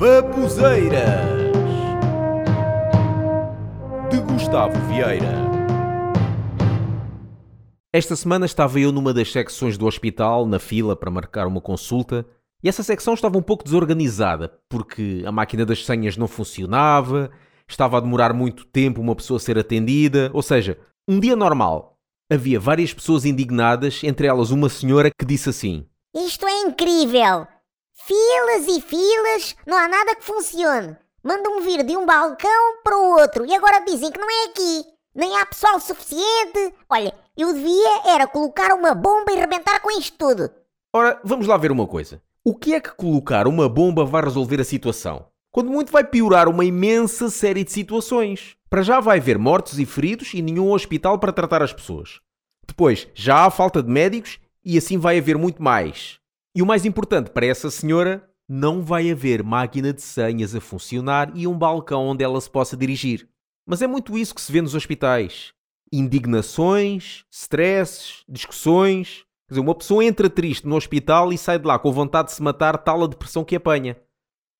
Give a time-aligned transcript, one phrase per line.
[0.00, 1.28] Babuzeiras
[4.10, 5.34] de Gustavo Vieira.
[7.92, 12.24] Esta semana estava eu numa das secções do hospital, na fila para marcar uma consulta,
[12.64, 17.30] e essa secção estava um pouco desorganizada, porque a máquina das senhas não funcionava,
[17.68, 21.98] estava a demorar muito tempo uma pessoa a ser atendida, ou seja, um dia normal.
[22.32, 25.84] Havia várias pessoas indignadas, entre elas uma senhora que disse assim:
[26.16, 27.46] Isto é incrível!
[28.10, 30.96] Filas e filas, não há nada que funcione.
[31.22, 34.84] Mandam-me vir de um balcão para o outro e agora dizem que não é aqui.
[35.14, 36.74] Nem há pessoal suficiente.
[36.88, 40.50] Olha, eu devia era colocar uma bomba e rebentar com isto tudo.
[40.92, 42.20] Ora, vamos lá ver uma coisa.
[42.44, 45.26] O que é que colocar uma bomba vai resolver a situação?
[45.52, 48.56] Quando muito vai piorar uma imensa série de situações.
[48.68, 52.18] Para já vai haver mortos e feridos e nenhum hospital para tratar as pessoas.
[52.66, 56.19] Depois, já há falta de médicos e assim vai haver muito mais.
[56.54, 61.30] E o mais importante para essa senhora, não vai haver máquina de senhas a funcionar
[61.36, 63.28] e um balcão onde ela se possa dirigir.
[63.64, 65.52] Mas é muito isso que se vê nos hospitais.
[65.92, 69.24] Indignações, stresses, discussões.
[69.46, 72.34] Quer dizer, uma pessoa entra triste no hospital e sai de lá com vontade de
[72.34, 73.96] se matar, tal a depressão que apanha.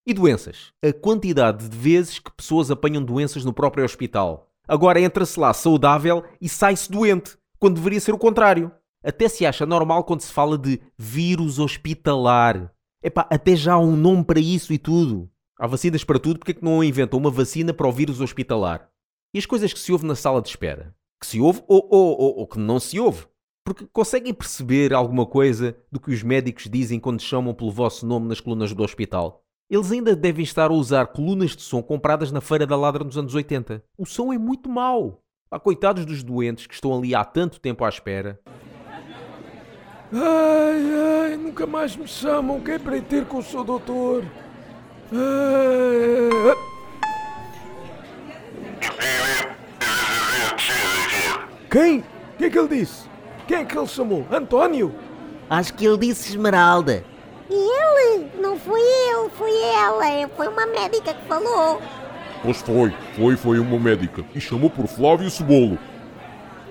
[0.07, 0.73] E doenças?
[0.85, 4.49] A quantidade de vezes que pessoas apanham doenças no próprio hospital.
[4.69, 8.71] Agora entra-se lá saudável e sai-se doente, quando deveria ser o contrário.
[9.03, 12.73] Até se acha normal quando se fala de vírus hospitalar.
[13.03, 15.31] Epá, até já há um nome para isso e tudo.
[15.59, 18.91] Há vacinas para tudo, porque é que não inventam uma vacina para o vírus hospitalar?
[19.35, 20.95] E as coisas que se ouve na sala de espera?
[21.21, 23.27] Que se ouve ou, ou, ou, ou que não se ouve?
[23.65, 28.29] Porque conseguem perceber alguma coisa do que os médicos dizem quando chamam pelo vosso nome
[28.29, 29.45] nas colunas do hospital?
[29.71, 33.17] Eles ainda devem estar a usar colunas de som compradas na Feira da Ladra nos
[33.17, 33.83] anos 80.
[33.97, 35.23] O som é muito mau.
[35.51, 38.41] Há coitados dos doentes que estão ali há tanto tempo à espera.
[40.13, 42.61] Ai, ai, nunca mais me chamam.
[42.61, 44.25] Que é para ir ter com o seu doutor?
[45.13, 46.57] Ai,
[51.71, 52.01] Quem?
[52.01, 52.05] O
[52.39, 53.09] que é que ele disse?
[53.47, 54.27] Quem é que ele chamou?
[54.31, 54.93] António?
[55.49, 57.05] Acho que ele disse Esmeralda.
[57.49, 58.31] E ele?
[58.41, 60.29] Não foi ele, foi ela.
[60.37, 61.81] Foi uma médica que falou.
[62.43, 64.25] Pois foi, foi, foi uma médica.
[64.35, 65.79] E chamou por Flávio Cebolo.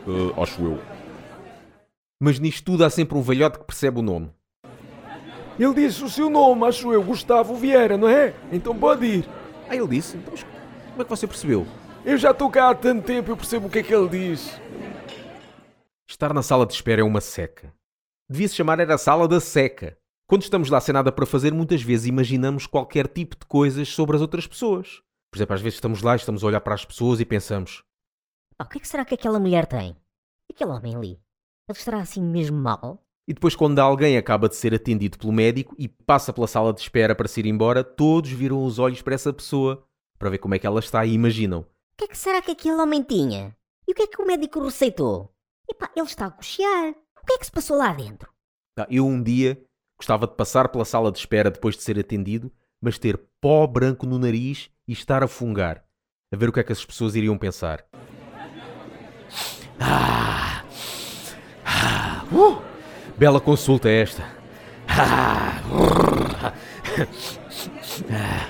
[0.08, 0.80] Ah, acho eu.
[2.20, 4.30] Mas nisto tudo há sempre um velhote que percebe o nome.
[5.58, 8.34] Ele disse o seu nome, acho eu, Gustavo Vieira, não é?
[8.52, 9.30] Então pode ir.
[9.70, 10.18] Ah, ele disse?
[10.18, 11.66] Então, como é que você percebeu?
[12.04, 14.60] Eu já estou cá há tanto tempo, eu percebo o que é que ele diz.
[16.10, 17.74] Estar na sala de espera é uma seca.
[18.30, 19.98] Devia-se chamar era a sala da seca.
[20.28, 24.16] Quando estamos lá sem nada para fazer, muitas vezes imaginamos qualquer tipo de coisas sobre
[24.16, 25.02] as outras pessoas.
[25.32, 27.84] Por exemplo, às vezes estamos lá e estamos a olhar para as pessoas e pensamos:
[28.58, 29.96] Ah, o que é que será que aquela mulher tem?
[30.50, 31.20] E aquele homem ali?
[31.70, 33.00] Ele estará assim mesmo mal?
[33.28, 36.82] E depois, quando alguém acaba de ser atendido pelo médico e passa pela sala de
[36.82, 39.86] espera para se ir embora, todos viram os olhos para essa pessoa
[40.18, 41.60] para ver como é que ela está e imaginam.
[41.60, 41.66] O
[41.96, 43.56] que é que será que aquele homem tinha?
[43.88, 45.32] E o que é que o médico receitou?
[45.70, 46.96] Epá, ele está a cochear.
[47.22, 48.32] O que é que se passou lá dentro?
[48.76, 49.64] Tá, Eu um dia
[50.00, 54.08] gostava de passar pela sala de espera depois de ser atendido, mas ter pó branco
[54.08, 55.84] no nariz e estar a fungar.
[56.34, 57.86] A ver o que é que as pessoas iriam pensar.
[59.80, 60.64] Ah,
[61.66, 62.62] ah, uh,
[63.20, 64.24] bela consulta esta.
[64.88, 65.62] Ah,
[68.10, 68.50] ah.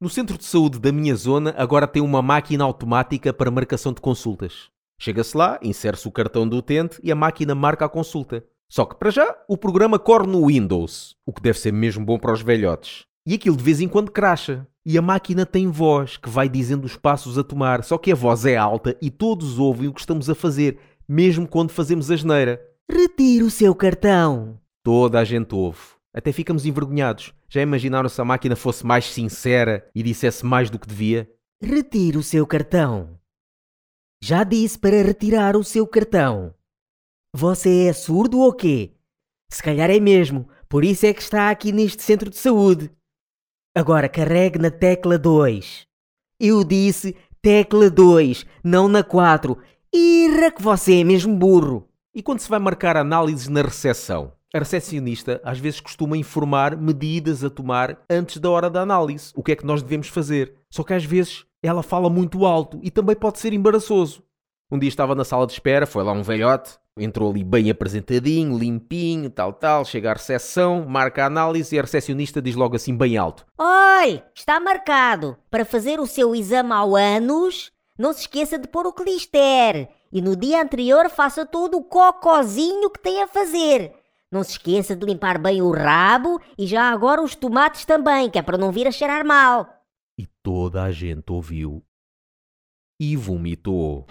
[0.00, 4.00] No centro de saúde da minha zona agora tem uma máquina automática para marcação de
[4.00, 4.70] consultas.
[4.98, 8.42] Chega-se lá, insere-se o cartão do utente e a máquina marca a consulta.
[8.70, 12.18] Só que para já o programa corre no Windows, o que deve ser mesmo bom
[12.18, 13.04] para os velhotes.
[13.26, 14.66] E aquilo de vez em quando cracha.
[14.84, 18.16] E a máquina tem voz que vai dizendo os passos a tomar, só que a
[18.16, 20.78] voz é alta e todos ouvem o que estamos a fazer,
[21.12, 22.66] mesmo quando fazemos a geneira.
[22.90, 24.58] Retire o seu cartão.
[24.82, 25.78] Toda a gente ouve.
[26.14, 27.34] Até ficamos envergonhados.
[27.50, 31.30] Já imaginaram se a máquina fosse mais sincera e dissesse mais do que devia?
[31.62, 33.18] Retire o seu cartão.
[34.22, 36.54] Já disse para retirar o seu cartão.
[37.34, 38.92] Você é surdo ou quê?
[39.50, 42.90] Se calhar é mesmo, por isso é que está aqui neste centro de saúde.
[43.76, 45.86] Agora carregue na tecla 2.
[46.40, 49.58] Eu disse tecla 2, não na 4.
[49.94, 51.86] Irra que você é mesmo burro.
[52.14, 54.32] E quando se vai marcar análises na recepção?
[54.54, 59.42] A recepcionista às vezes costuma informar medidas a tomar antes da hora da análise, o
[59.42, 60.54] que é que nós devemos fazer.
[60.70, 64.22] Só que às vezes ela fala muito alto e também pode ser embaraçoso.
[64.70, 68.58] Um dia estava na sala de espera, foi lá um velhote, entrou ali bem apresentadinho,
[68.58, 72.96] limpinho, tal, tal, chega à recepção, marca a análise e a recepcionista diz logo assim
[72.96, 73.44] bem alto.
[73.58, 77.70] Olhe, está marcado para fazer o seu exame ao ânus.
[78.02, 79.88] Não se esqueça de pôr o clister.
[80.10, 83.94] E no dia anterior faça todo o cocozinho que tem a fazer.
[84.28, 88.40] Não se esqueça de limpar bem o rabo e já agora os tomates também, que
[88.40, 89.68] é para não vir a cheirar mal.
[90.18, 91.80] E toda a gente ouviu
[93.00, 94.04] e vomitou.